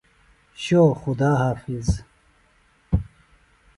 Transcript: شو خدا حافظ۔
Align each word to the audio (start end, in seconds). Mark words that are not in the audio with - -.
شو 0.63 0.83
خدا 0.99 1.31
حافظ۔ 1.41 1.87